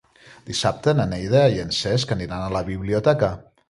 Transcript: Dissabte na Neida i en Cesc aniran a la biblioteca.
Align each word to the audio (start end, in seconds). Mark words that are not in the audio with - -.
Dissabte 0.47 0.95
na 1.01 1.05
Neida 1.13 1.45
i 1.59 1.63
en 1.67 1.77
Cesc 1.83 2.17
aniran 2.19 2.43
a 2.43 2.53
la 2.59 2.67
biblioteca. 2.75 3.37